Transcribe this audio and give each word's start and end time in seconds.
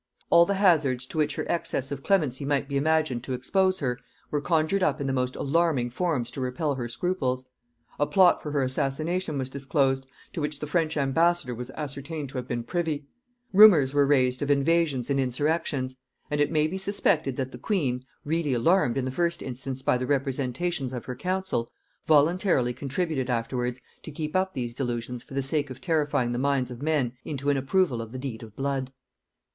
All 0.31 0.47
the 0.47 0.55
hazards 0.55 1.05
to 1.05 1.19
which 1.19 1.35
her 1.35 1.45
excess 1.47 1.91
of 1.91 2.01
clemency 2.01 2.43
might 2.43 2.67
be 2.67 2.75
imagined 2.75 3.23
to 3.23 3.33
expose 3.33 3.77
her, 3.81 3.99
were 4.31 4.41
conjured 4.41 4.81
up 4.81 4.99
in 4.99 5.05
the 5.05 5.13
most 5.13 5.35
alarming 5.35 5.91
forms 5.91 6.31
to 6.31 6.41
repel 6.41 6.73
her 6.73 6.89
scruples. 6.89 7.45
A 7.99 8.07
plot 8.07 8.41
for 8.41 8.49
her 8.49 8.63
assassination 8.63 9.37
was 9.37 9.47
disclosed, 9.47 10.07
to 10.33 10.41
which 10.41 10.59
the 10.59 10.65
French 10.65 10.97
ambassador 10.97 11.53
was 11.53 11.69
ascertained 11.77 12.29
to 12.29 12.39
have 12.39 12.47
been 12.47 12.63
privy; 12.63 13.05
rumors 13.53 13.93
were 13.93 14.07
raised 14.07 14.41
of 14.41 14.49
invasions 14.49 15.11
and 15.11 15.19
insurrections; 15.19 15.97
and 16.31 16.41
it 16.41 16.51
may 16.51 16.65
be 16.65 16.79
suspected 16.79 17.35
that 17.35 17.51
the 17.51 17.59
queen, 17.59 18.03
really 18.25 18.55
alarmed 18.55 18.97
in 18.97 19.05
the 19.05 19.11
first 19.11 19.43
instance 19.43 19.83
by 19.83 19.99
the 19.99 20.07
representations 20.07 20.93
of 20.93 21.05
her 21.05 21.15
council, 21.15 21.69
voluntarily 22.05 22.73
contributed 22.73 23.29
afterwards 23.29 23.79
to 24.01 24.09
keep 24.09 24.35
up 24.35 24.55
these 24.55 24.73
delusions 24.73 25.21
for 25.21 25.35
the 25.35 25.43
sake 25.43 25.69
of 25.69 25.79
terrifying 25.79 26.31
the 26.31 26.39
minds 26.39 26.71
of 26.71 26.81
men 26.81 27.11
into 27.23 27.51
an 27.51 27.55
approval 27.57 28.01
of 28.01 28.11
the 28.11 28.17
deed 28.17 28.41
of 28.41 28.55
blood. 28.55 28.91